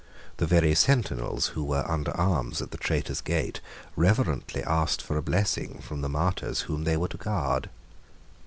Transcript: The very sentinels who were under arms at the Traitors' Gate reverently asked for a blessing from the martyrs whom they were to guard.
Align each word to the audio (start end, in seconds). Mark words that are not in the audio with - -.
The 0.37 0.47
very 0.47 0.73
sentinels 0.73 1.49
who 1.49 1.63
were 1.63 1.87
under 1.87 2.09
arms 2.17 2.59
at 2.59 2.71
the 2.71 2.77
Traitors' 2.79 3.21
Gate 3.21 3.61
reverently 3.95 4.63
asked 4.63 4.99
for 4.99 5.15
a 5.15 5.21
blessing 5.21 5.77
from 5.79 6.01
the 6.01 6.09
martyrs 6.09 6.61
whom 6.61 6.85
they 6.85 6.97
were 6.97 7.09
to 7.09 7.17
guard. 7.17 7.69